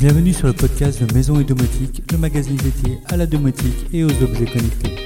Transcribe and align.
Bienvenue 0.00 0.32
sur 0.32 0.46
le 0.46 0.54
podcast 0.54 1.04
de 1.04 1.12
Maison 1.12 1.38
et 1.40 1.44
Domotique, 1.44 2.10
le 2.10 2.16
magazine 2.16 2.56
dédié 2.56 3.00
à 3.04 3.18
la 3.18 3.26
domotique 3.26 3.86
et 3.92 4.02
aux 4.02 4.22
objets 4.22 4.46
connectés. 4.46 4.96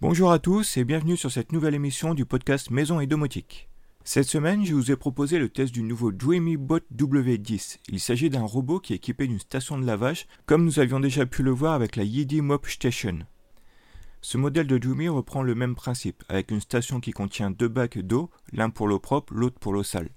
Bonjour 0.00 0.30
à 0.30 0.38
tous 0.38 0.76
et 0.76 0.84
bienvenue 0.84 1.16
sur 1.16 1.32
cette 1.32 1.50
nouvelle 1.50 1.74
émission 1.74 2.14
du 2.14 2.26
podcast 2.26 2.70
Maison 2.70 3.00
et 3.00 3.08
Domotique. 3.08 3.69
Cette 4.02 4.28
semaine, 4.28 4.64
je 4.64 4.74
vous 4.74 4.90
ai 4.90 4.96
proposé 4.96 5.38
le 5.38 5.50
test 5.50 5.74
du 5.74 5.82
nouveau 5.82 6.10
Dreamy 6.10 6.56
Bot 6.56 6.80
W10. 6.96 7.78
Il 7.88 8.00
s'agit 8.00 8.30
d'un 8.30 8.42
robot 8.42 8.80
qui 8.80 8.94
est 8.94 8.96
équipé 8.96 9.26
d'une 9.26 9.38
station 9.38 9.78
de 9.78 9.84
lavage, 9.84 10.26
comme 10.46 10.64
nous 10.64 10.78
avions 10.80 11.00
déjà 11.00 11.26
pu 11.26 11.42
le 11.42 11.50
voir 11.50 11.74
avec 11.74 11.96
la 11.96 12.02
Yidi 12.02 12.40
Mop 12.40 12.66
Station. 12.66 13.18
Ce 14.22 14.38
modèle 14.38 14.66
de 14.66 14.78
Dreamy 14.78 15.10
reprend 15.10 15.42
le 15.42 15.54
même 15.54 15.74
principe, 15.74 16.24
avec 16.30 16.50
une 16.50 16.62
station 16.62 17.00
qui 17.00 17.12
contient 17.12 17.50
deux 17.50 17.68
bacs 17.68 17.98
d'eau, 17.98 18.30
l'un 18.52 18.70
pour 18.70 18.88
l'eau 18.88 18.98
propre, 18.98 19.34
l'autre 19.34 19.58
pour 19.60 19.74
l'eau 19.74 19.82
sale. 19.82 20.08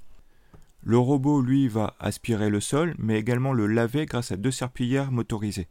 Le 0.82 0.98
robot, 0.98 1.42
lui, 1.42 1.68
va 1.68 1.96
aspirer 2.00 2.50
le 2.50 2.62
sol, 2.62 2.96
mais 2.98 3.20
également 3.20 3.52
le 3.52 3.68
laver 3.68 4.06
grâce 4.06 4.32
à 4.32 4.38
deux 4.38 4.52
serpillères 4.52 5.12
motorisées. 5.12 5.68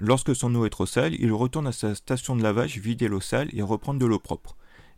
Lorsque 0.00 0.34
son 0.34 0.52
eau 0.56 0.66
est 0.66 0.70
trop 0.70 0.86
sale, 0.86 1.14
il 1.14 1.32
retourne 1.32 1.68
à 1.68 1.72
sa 1.72 1.94
station 1.94 2.34
de 2.34 2.42
lavage 2.42 2.78
vider 2.78 3.06
l'eau 3.06 3.20
sale 3.20 3.50
et 3.52 3.62
reprendre 3.62 4.00
de 4.00 4.06
l'eau 4.06 4.18
propre. 4.18 4.56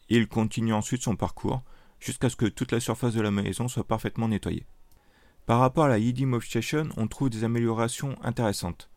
Il 0.09 0.29
continue 0.29 0.75
ensuite 0.75 1.03
son 1.03 1.17
parcours, 1.17 1.63
jusqu'à 2.03 2.29
ce 2.29 2.37
que 2.37 2.47
toute 2.47 2.73
la 2.73 2.81
surface 2.81 3.15
de 3.15 3.21
la 3.21 3.31
maison 3.31 3.69
soit 3.69 3.87
parfaitement 3.87 4.29
nettoyée. 4.29 4.67
Par 5.47 5.61
rapport 5.61 5.85
à 5.85 5.89
la 5.89 5.99
Yidi 5.99 6.27
on 6.97 7.09
trouve 7.09 7.31
des 7.31 7.45
améliorations 7.45 8.17
intéressantes. 8.23 8.91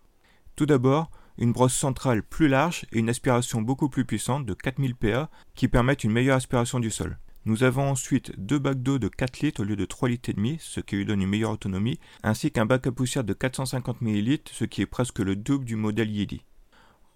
Tout 0.55 0.65
d'abord, 0.65 1.11
une 1.37 1.51
brosse 1.51 1.73
centrale 1.73 2.23
plus 2.23 2.47
large 2.47 2.85
et 2.91 2.99
une 2.99 3.09
aspiration 3.09 3.61
beaucoup 3.61 3.89
plus 3.89 4.05
puissante 4.05 4.45
de 4.45 4.53
4000 4.53 4.95
PA 4.95 5.29
qui 5.53 5.67
permettent 5.67 6.03
une 6.03 6.11
meilleure 6.11 6.37
aspiration 6.37 6.79
du 6.79 6.89
sol. 6.89 7.17
Nous 7.45 7.63
avons 7.63 7.89
ensuite 7.89 8.31
deux 8.39 8.57
bacs 8.57 8.81
d'eau 8.81 8.97
de 8.97 9.07
4 9.07 9.41
litres 9.41 9.61
au 9.61 9.65
lieu 9.65 9.75
de 9.75 9.85
3 9.85 10.09
litres 10.09 10.29
et 10.29 10.33
demi, 10.33 10.57
ce 10.59 10.79
qui 10.79 10.95
lui 10.95 11.05
donne 11.05 11.21
une 11.21 11.29
meilleure 11.29 11.51
autonomie, 11.51 11.99
ainsi 12.23 12.51
qu'un 12.51 12.65
bac 12.65 12.87
à 12.87 12.91
poussière 12.91 13.23
de 13.23 13.33
450 13.33 14.01
ml, 14.01 14.39
ce 14.51 14.65
qui 14.65 14.81
est 14.81 14.87
presque 14.87 15.19
le 15.19 15.35
double 15.35 15.65
du 15.65 15.75
modèle 15.75 16.09
Yidi. 16.09 16.43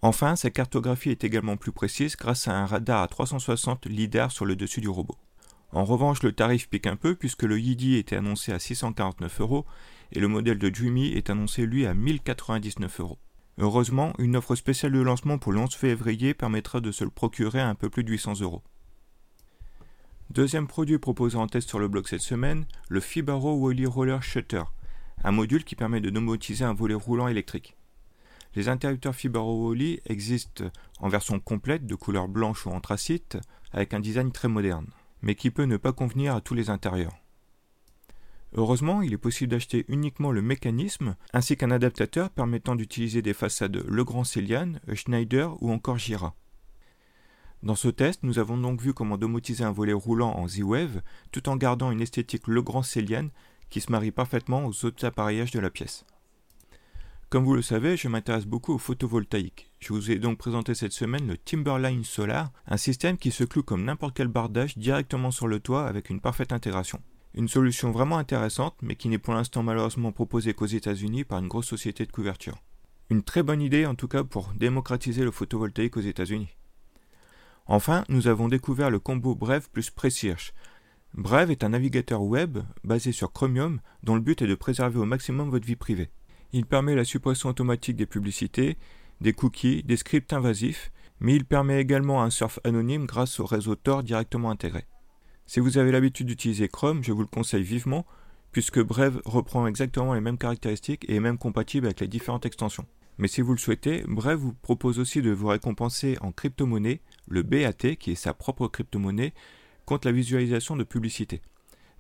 Enfin, 0.02 0.36
sa 0.36 0.50
cartographie 0.50 1.10
est 1.10 1.24
également 1.24 1.58
plus 1.58 1.72
précise 1.72 2.16
grâce 2.16 2.48
à 2.48 2.56
un 2.56 2.66
radar 2.66 3.02
à 3.02 3.08
360 3.08 3.88
lidar 3.88 4.32
sur 4.32 4.46
le 4.46 4.56
dessus 4.56 4.82
du 4.82 4.90
robot. 4.90 5.18
En 5.72 5.86
revanche, 5.86 6.24
le 6.24 6.32
tarif 6.32 6.68
pique 6.68 6.88
un 6.88 6.96
peu 6.96 7.16
puisque 7.16 7.44
le 7.44 7.60
Yidi 7.60 7.96
était 7.96 8.16
annoncé 8.16 8.52
à 8.52 8.60
649 8.60 9.42
euros 9.42 9.66
et 10.12 10.20
le 10.20 10.28
modèle 10.28 10.58
de 10.58 10.70
Dreamy 10.70 11.14
est 11.14 11.30
annoncé 11.30 11.66
lui 11.66 11.86
à 11.86 11.94
1099 11.94 13.00
euros. 13.02 13.20
Heureusement, 13.60 14.14
une 14.18 14.36
offre 14.36 14.56
spéciale 14.56 14.94
de 14.94 15.00
lancement 15.00 15.38
pour 15.38 15.52
le 15.52 15.60
11 15.60 15.76
février 15.76 16.34
permettra 16.34 16.80
de 16.80 16.92
se 16.92 17.04
le 17.04 17.12
procurer 17.12 17.60
à 17.60 17.68
un 17.68 17.76
peu 17.76 17.90
plus 17.90 18.04
de 18.04 18.10
800 18.10 18.42
euros. 18.42 18.64
Deuxième 20.32 20.68
produit 20.68 20.98
proposé 20.98 21.38
en 21.38 21.48
test 21.48 21.68
sur 21.68 21.80
le 21.80 21.88
blog 21.88 22.08
cette 22.08 22.22
semaine, 22.22 22.66
le 22.88 23.00
Fibaro 23.00 23.56
Wally 23.56 23.86
Roller 23.86 24.24
Shutter, 24.24 24.64
un 25.24 25.32
module 25.32 25.64
qui 25.64 25.76
permet 25.76 26.02
de 26.02 26.10
domotiser 26.10 26.64
un 26.64 26.74
volet 26.74 26.96
roulant 26.96 27.28
électrique. 27.28 27.76
Les 28.56 28.70
interrupteurs 28.70 29.14
Fibaro 29.14 29.68
Wally 29.68 30.00
existent 30.06 30.66
en 31.00 31.10
version 31.10 31.40
complète 31.40 31.86
de 31.86 31.96
couleur 31.96 32.28
blanche 32.28 32.66
ou 32.66 32.70
anthracite 32.70 33.38
avec 33.72 33.94
un 33.94 34.00
design 34.00 34.32
très 34.32 34.48
moderne 34.48 34.88
mais 35.22 35.36
qui 35.36 35.52
peut 35.52 35.64
ne 35.64 35.78
pas 35.78 35.94
convenir 35.94 36.36
à 36.36 36.42
tous 36.42 36.54
les 36.54 36.70
intérieurs. 36.70 37.18
Heureusement, 38.54 39.02
il 39.02 39.14
est 39.14 39.18
possible 39.18 39.52
d'acheter 39.52 39.86
uniquement 39.88 40.32
le 40.32 40.42
mécanisme 40.42 41.16
ainsi 41.34 41.56
qu'un 41.56 41.72
adaptateur 41.72 42.30
permettant 42.32 42.76
d'utiliser 42.76 43.22
des 43.22 43.34
façades 43.34 43.84
Legrand 43.88 44.24
Céliane, 44.24 44.80
Schneider 44.94 45.62
ou 45.62 45.72
encore 45.72 46.00
Gira. 46.00 46.36
Dans 47.62 47.76
ce 47.76 47.90
test, 47.90 48.24
nous 48.24 48.40
avons 48.40 48.58
donc 48.58 48.82
vu 48.82 48.94
comment 48.94 49.18
domotiser 49.18 49.64
un 49.64 49.72
volet 49.72 49.94
roulant 49.94 50.32
en 50.32 50.48
Z-Wave 50.48 51.02
tout 51.32 51.50
en 51.50 51.58
gardant 51.58 51.92
une 51.92 52.02
esthétique 52.02 52.48
Legrand 52.48 52.84
Céliane 52.84 53.30
qui 53.70 53.82
se 53.82 53.92
marie 53.92 54.12
parfaitement 54.12 54.66
aux 54.66 54.86
autres 54.86 55.06
appareillages 55.06 55.52
de 55.52 55.60
la 55.60 55.70
pièce. 55.70 56.06
Comme 57.30 57.46
vous 57.46 57.54
le 57.54 57.62
savez, 57.62 57.96
je 57.96 58.08
m'intéresse 58.08 58.48
beaucoup 58.48 58.74
au 58.74 58.80
photovoltaïque. 58.80 59.72
Je 59.80 59.94
vous 59.94 60.10
ai 60.10 60.16
donc 60.16 60.40
présenté 60.40 60.74
cette 60.74 60.94
semaine 60.94 61.28
le 61.28 61.38
Timberline 61.38 62.04
Solar, 62.04 62.52
un 62.66 62.78
système 62.78 63.20
qui 63.20 63.30
se 63.30 63.44
cloue 63.44 63.62
comme 63.62 63.84
n'importe 63.84 64.18
quel 64.18 64.30
bardage 64.30 64.80
directement 64.80 65.30
sur 65.30 65.48
le 65.48 65.60
toit 65.60 65.86
avec 65.86 66.10
une 66.10 66.22
parfaite 66.22 66.54
intégration. 66.54 67.00
Une 67.36 67.48
solution 67.48 67.92
vraiment 67.92 68.18
intéressante, 68.18 68.76
mais 68.82 68.96
qui 68.96 69.10
n'est 69.10 69.20
pour 69.20 69.36
l'instant 69.36 69.62
malheureusement 69.62 70.12
proposée 70.12 70.56
qu'aux 70.56 70.66
États-Unis 70.66 71.24
par 71.24 71.38
une 71.38 71.48
grosse 71.48 71.68
société 71.68 72.04
de 72.08 72.12
couverture. 72.12 72.64
Une 73.12 73.22
très 73.22 73.44
bonne 73.44 73.62
idée 73.62 73.86
en 73.86 73.94
tout 73.94 74.08
cas 74.08 74.24
pour 74.24 74.52
démocratiser 74.56 75.24
le 75.24 75.30
photovoltaïque 75.30 75.98
aux 75.98 76.02
États-Unis. 76.02 76.58
Enfin, 77.68 78.06
nous 78.10 78.28
avons 78.28 78.48
découvert 78.48 78.90
le 78.90 78.98
combo 78.98 79.36
Brave 79.36 79.70
plus 79.72 79.92
Presearch. 79.92 80.52
Brave 81.14 81.52
est 81.52 81.64
un 81.64 81.70
navigateur 81.70 82.24
web 82.24 82.58
basé 82.84 83.12
sur 83.12 83.32
Chromium 83.32 83.82
dont 84.02 84.16
le 84.16 84.22
but 84.22 84.42
est 84.42 84.48
de 84.48 84.56
préserver 84.56 84.98
au 84.98 85.06
maximum 85.06 85.52
votre 85.52 85.68
vie 85.68 85.76
privée. 85.76 86.10
Il 86.52 86.66
permet 86.66 86.96
la 86.96 87.04
suppression 87.04 87.50
automatique 87.50 87.96
des 87.96 88.06
publicités, 88.06 88.78
des 89.22 89.34
cookies, 89.34 89.84
des 89.84 89.98
scripts 89.98 90.34
invasifs, 90.34 90.92
mais 91.20 91.36
il 91.36 91.46
permet 91.46 91.80
également 91.80 92.24
un 92.24 92.30
surf 92.30 92.60
anonyme 92.64 93.06
grâce 93.06 93.40
au 93.40 93.46
réseau 93.46 93.76
Tor 93.76 94.04
directement 94.04 94.50
intégré. 94.50 94.86
Si 95.46 95.60
vous 95.60 95.78
avez 95.78 95.92
l'habitude 95.92 96.28
d'utiliser 96.28 96.68
Chrome, 96.68 97.04
je 97.04 97.12
vous 97.12 97.22
le 97.22 97.28
conseille 97.28 97.64
vivement, 97.64 98.06
puisque 98.52 98.80
Brave 98.80 99.22
reprend 99.26 99.68
exactement 99.68 100.14
les 100.14 100.22
mêmes 100.22 100.38
caractéristiques 100.38 101.06
et 101.08 101.16
est 101.16 101.20
même 101.20 101.38
compatible 101.38 101.88
avec 101.88 102.00
les 102.00 102.08
différentes 102.08 102.46
extensions. 102.46 102.86
Mais 103.18 103.28
si 103.28 103.42
vous 103.42 103.52
le 103.52 103.58
souhaitez, 103.58 104.04
Brave 104.08 104.40
vous 104.40 104.54
propose 104.54 104.98
aussi 104.98 105.22
de 105.22 105.32
vous 105.32 105.48
récompenser 105.48 106.18
en 106.22 106.32
crypto-monnaie, 106.32 107.02
le 107.28 107.44
BAT, 107.44 107.96
qui 108.00 108.12
est 108.12 108.16
sa 108.16 108.34
propre 108.34 108.68
crypto-monnaie, 108.68 109.34
contre 109.86 110.08
la 110.08 110.14
visualisation 110.14 110.76
de 110.76 110.84
publicité. 110.84 111.42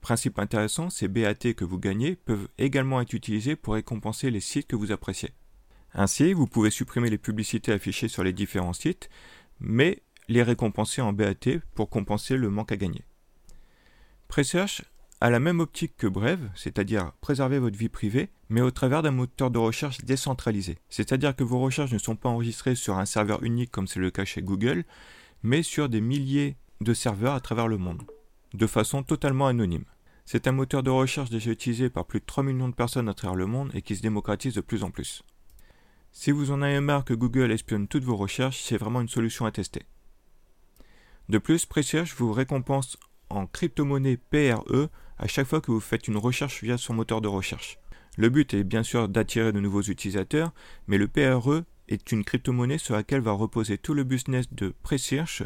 Principe 0.01 0.39
intéressant, 0.39 0.89
ces 0.89 1.07
BAT 1.07 1.53
que 1.55 1.65
vous 1.65 1.77
gagnez 1.77 2.15
peuvent 2.15 2.47
également 2.57 3.01
être 3.01 3.13
utilisés 3.13 3.55
pour 3.55 3.73
récompenser 3.73 4.31
les 4.31 4.39
sites 4.39 4.67
que 4.67 4.75
vous 4.75 4.91
appréciez. 4.91 5.31
Ainsi, 5.93 6.33
vous 6.33 6.47
pouvez 6.47 6.69
supprimer 6.69 7.09
les 7.09 7.17
publicités 7.17 7.71
affichées 7.71 8.07
sur 8.07 8.23
les 8.23 8.33
différents 8.33 8.73
sites, 8.73 9.09
mais 9.59 10.01
les 10.27 10.43
récompenser 10.43 11.01
en 11.01 11.11
BAT 11.11 11.59
pour 11.75 11.89
compenser 11.89 12.37
le 12.37 12.49
manque 12.49 12.71
à 12.71 12.77
gagner. 12.77 13.03
Presearch 14.27 14.83
a 15.21 15.29
la 15.29 15.39
même 15.39 15.59
optique 15.59 15.97
que 15.97 16.07
Brave, 16.07 16.49
c'est-à-dire 16.55 17.11
préserver 17.19 17.59
votre 17.59 17.77
vie 17.77 17.89
privée, 17.89 18.29
mais 18.47 18.61
au 18.61 18.71
travers 18.71 19.01
d'un 19.01 19.11
moteur 19.11 19.51
de 19.51 19.57
recherche 19.57 19.97
décentralisé. 20.05 20.77
C'est-à-dire 20.89 21.35
que 21.35 21.43
vos 21.43 21.59
recherches 21.59 21.91
ne 21.91 21.97
sont 21.97 22.15
pas 22.15 22.29
enregistrées 22.29 22.75
sur 22.75 22.97
un 22.97 23.05
serveur 23.05 23.43
unique 23.43 23.71
comme 23.71 23.87
c'est 23.87 23.99
le 23.99 24.11
cas 24.11 24.23
chez 24.23 24.41
Google, 24.41 24.85
mais 25.43 25.63
sur 25.63 25.89
des 25.89 25.99
milliers 25.99 26.55
de 26.79 26.93
serveurs 26.93 27.33
à 27.33 27.41
travers 27.41 27.67
le 27.67 27.77
monde 27.77 28.03
de 28.53 28.67
façon 28.67 29.03
totalement 29.03 29.47
anonyme. 29.47 29.85
C'est 30.25 30.47
un 30.47 30.51
moteur 30.51 30.83
de 30.83 30.89
recherche 30.89 31.29
déjà 31.29 31.51
utilisé 31.51 31.89
par 31.89 32.05
plus 32.05 32.19
de 32.19 32.25
3 32.25 32.43
millions 32.43 32.69
de 32.69 32.75
personnes 32.75 33.09
à 33.09 33.13
travers 33.13 33.35
le 33.35 33.47
monde 33.47 33.71
et 33.73 33.81
qui 33.81 33.95
se 33.95 34.01
démocratise 34.01 34.53
de 34.53 34.61
plus 34.61 34.83
en 34.83 34.91
plus. 34.91 35.23
Si 36.11 36.31
vous 36.31 36.51
en 36.51 36.61
avez 36.61 36.79
marre 36.79 37.05
que 37.05 37.13
Google 37.13 37.51
espionne 37.51 37.87
toutes 37.87 38.03
vos 38.03 38.15
recherches, 38.15 38.61
c'est 38.61 38.77
vraiment 38.77 39.01
une 39.01 39.07
solution 39.07 39.45
à 39.45 39.51
tester. 39.51 39.83
De 41.29 41.37
plus, 41.37 41.65
Presearch 41.65 42.15
vous 42.15 42.31
récompense 42.31 42.97
en 43.29 43.45
crypto-monnaie 43.45 44.17
PRE 44.17 44.89
à 45.17 45.27
chaque 45.27 45.47
fois 45.47 45.61
que 45.61 45.71
vous 45.71 45.79
faites 45.79 46.07
une 46.07 46.17
recherche 46.17 46.63
via 46.63 46.77
son 46.77 46.93
moteur 46.93 47.21
de 47.21 47.27
recherche. 47.27 47.77
Le 48.17 48.29
but 48.29 48.53
est 48.53 48.63
bien 48.63 48.83
sûr 48.83 49.07
d'attirer 49.07 49.51
de 49.51 49.59
nouveaux 49.59 49.83
utilisateurs, 49.83 50.51
mais 50.87 50.97
le 50.97 51.07
PRE 51.07 51.63
est 51.87 52.11
une 52.11 52.23
crypto-monnaie 52.23 52.77
sur 52.77 52.95
laquelle 52.95 53.21
va 53.21 53.31
reposer 53.31 53.77
tout 53.77 53.93
le 53.93 54.03
business 54.03 54.51
de 54.51 54.73
Presearch 54.83 55.43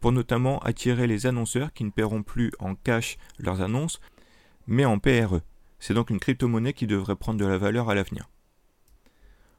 pour 0.00 0.12
notamment 0.12 0.58
attirer 0.60 1.06
les 1.06 1.26
annonceurs 1.26 1.72
qui 1.72 1.84
ne 1.84 1.90
paieront 1.90 2.22
plus 2.22 2.52
en 2.58 2.74
cash 2.74 3.18
leurs 3.38 3.60
annonces, 3.60 4.00
mais 4.66 4.84
en 4.84 4.98
PRE. 4.98 5.40
C'est 5.78 5.94
donc 5.94 6.10
une 6.10 6.20
crypto-monnaie 6.20 6.72
qui 6.72 6.86
devrait 6.86 7.16
prendre 7.16 7.38
de 7.38 7.46
la 7.46 7.58
valeur 7.58 7.90
à 7.90 7.94
l'avenir. 7.94 8.28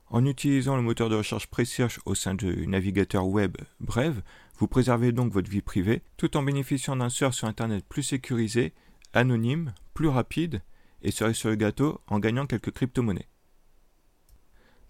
En 0.10 0.25
utilisant 0.25 0.78
le 0.78 0.81
moteur 0.81 1.10
de 1.10 1.16
recherche 1.16 1.48
Presearch 1.48 2.00
au 2.06 2.16
sein 2.16 2.34
du 2.34 2.66
navigateur 2.68 3.28
web 3.28 3.57
Brave, 3.81 4.22
vous 4.57 4.68
préservez 4.68 5.12
donc 5.12 5.34
votre 5.34 5.50
vie 5.50 5.62
privée 5.62 6.01
tout 6.16 6.38
en 6.38 6.44
bénéficiant 6.44 6.95
d'un 6.95 7.10
sort 7.10 7.33
sur 7.33 7.48
Internet 7.48 7.86
plus 7.88 8.04
sécurisé, 8.04 8.74
anonyme, 9.13 9.74
plus 9.94 10.07
rapide 10.07 10.62
et 11.01 11.12
serait 11.12 11.33
sur 11.33 11.50
le 11.50 11.56
gâteau 11.56 12.00
en 12.07 12.19
gagnant 12.19 12.45
quelques 12.45 12.72
crypto-monnaies. 12.72 13.28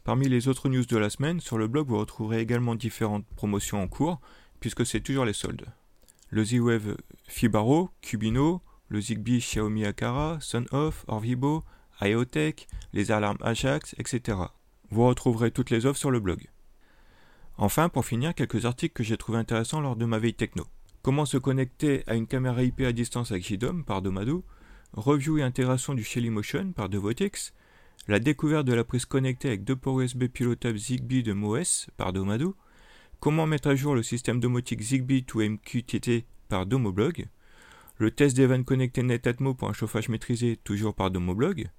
Parmi 0.04 0.30
les 0.30 0.48
autres 0.48 0.70
news 0.70 0.86
de 0.86 0.98
la 0.98 1.10
semaine, 1.10 1.42
sur 1.42 1.58
le 1.58 1.68
blog 1.68 1.88
vous 1.88 1.98
retrouverez 1.98 2.40
également 2.40 2.76
différentes 2.76 3.26
promotions 3.36 3.82
en 3.82 3.88
cours, 3.88 4.22
puisque 4.60 4.86
c'est 4.86 5.02
toujours 5.02 5.26
les 5.26 5.34
soldes. 5.34 5.66
Le 6.30 6.44
Z-Wave 6.44 6.98
Fibaro, 7.28 7.90
Cubino, 8.02 8.62
le 8.90 9.02
Zigbee 9.02 9.40
Xiaomi 9.40 9.86
Akara, 9.86 10.38
Sunoff, 10.42 11.06
Orvibo, 11.08 11.64
IoTech, 12.02 12.68
les 12.94 13.12
alarmes 13.12 13.38
Ajax, 13.42 13.96
etc. 13.98 14.38
Vous 14.90 15.06
retrouverez 15.06 15.52
toutes 15.52 15.70
les 15.70 15.86
offres 15.86 16.00
sur 16.00 16.12
le 16.12 16.20
blog. 16.20 16.48
Enfin, 17.58 17.90
pour 17.90 18.06
finir, 18.06 18.36
quelques 18.36 18.66
articles 18.66 18.94
que 18.94 19.04
j'ai 19.04 19.18
trouvé 19.18 19.38
intéressants 19.38 19.82
lors 19.82 19.96
de 19.96 20.06
ma 20.06 20.20
veille 20.20 20.34
techno. 20.34 20.66
Comment 21.02 21.26
se 21.26 21.38
connecter 21.38 22.04
à 22.08 22.16
une 22.16 22.28
caméra 22.28 22.64
IP 22.64 22.82
à 22.82 22.92
distance 22.92 23.32
avec 23.32 23.46
JDOM 23.46 23.84
par 23.84 24.02
Domadou, 24.02 24.44
review 24.94 25.38
et 25.40 25.44
intégration 25.44 25.94
du 25.94 26.04
Shelly 26.04 26.30
Motion 26.30 26.72
par 26.74 26.90
Devotix, 26.90 27.54
la 28.08 28.20
découverte 28.20 28.66
de 28.66 28.74
la 28.74 28.84
prise 28.84 29.06
connectée 29.06 29.48
avec 29.48 29.64
deux 29.64 29.76
ports 29.76 30.00
USB 30.00 30.26
pilotables 30.26 30.78
Zigbee 30.78 31.24
de 31.24 31.34
MOS 31.34 31.88
par 31.98 32.14
Domadou, 32.14 32.56
comment 33.20 33.48
mettre 33.48 33.70
à 33.70 33.76
jour 33.76 33.96
le 33.96 34.04
système 34.04 34.40
domotique 34.40 34.82
Zigbee 34.82 35.24
to 35.24 35.40
MQTT 35.40 36.26
par 36.50 36.66
Domoblog, 36.66 37.28
le 37.98 38.12
test 38.12 38.36
des 38.36 38.46
vannes 38.46 38.66
connectées 38.66 39.04
Netatmo 39.04 39.54
pour 39.54 39.70
un 39.70 39.74
chauffage 39.74 40.10
maîtrisé 40.10 40.58
toujours 40.58 40.94
par 40.94 41.12
Domoblog, 41.12 41.70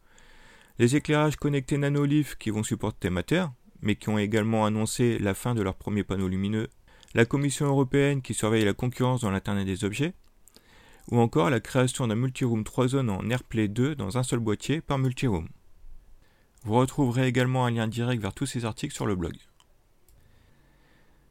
les 0.79 0.97
éclairages 0.97 1.37
connectés 1.37 1.79
NanoLeaf 1.79 2.37
qui 2.37 2.51
vont 2.51 2.63
supporter 2.63 3.11
Matter, 3.11 3.47
mais 3.83 3.97
qui 3.97 4.09
ont 4.09 4.19
également 4.19 4.65
annoncé 4.67 5.19
la 5.19 5.35
fin 5.35 5.55
de 5.55 5.63
leur 5.63 5.77
premier 5.77 6.05
panneau 6.05 6.29
lumineux, 6.29 6.69
la 7.15 7.25
Commission 7.25 7.67
européenne 7.67 8.23
qui 8.23 8.35
surveille 8.35 8.65
la 8.65 8.75
concurrence 8.75 9.23
dans 9.23 9.31
l'Internet 9.31 9.67
des 9.67 9.85
objets, 9.85 10.15
ou 11.11 11.19
encore 11.19 11.51
la 11.51 11.61
création 11.61 12.07
d'un 12.07 12.17
multiroom 12.17 12.65
3 12.65 12.89
zones 12.89 13.11
en 13.11 13.29
AirPlay 13.31 13.69
2 13.69 13.95
dans 13.95 14.19
un 14.19 14.23
seul 14.23 14.41
boîtier 14.41 14.81
par 14.81 14.99
multiroom. 14.99 15.49
Vous 16.65 16.75
retrouverez 16.75 17.27
également 17.27 17.65
un 17.65 17.71
lien 17.71 17.89
direct 17.89 18.21
vers 18.21 18.35
tous 18.35 18.47
ces 18.47 18.65
articles 18.65 18.95
sur 18.95 19.07
le 19.07 19.17
blog. 19.17 19.37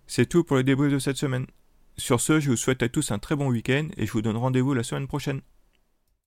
C'est 0.08 0.28
tout 0.28 0.44
pour 0.44 0.56
le 0.56 0.64
débrief 0.64 0.92
de 0.92 1.00
cette 1.00 1.18
semaine. 1.18 1.46
Sur 1.98 2.22
ce, 2.22 2.40
je 2.40 2.50
vous 2.50 2.56
souhaite 2.56 2.82
à 2.82 2.90
tous 2.90 3.12
un 3.12 3.20
très 3.20 3.36
bon 3.36 3.50
week-end 3.50 3.90
et 3.98 4.06
je 4.06 4.12
vous 4.12 4.22
donne 4.22 4.38
rendez-vous 4.38 4.74
la 4.74 4.84
semaine 4.84 5.08
prochaine. 5.08 5.42